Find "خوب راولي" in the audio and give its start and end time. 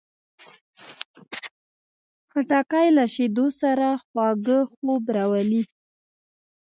4.71-5.61